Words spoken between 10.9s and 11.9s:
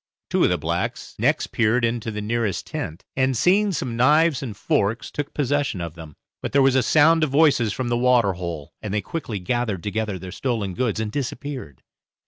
and disappeared.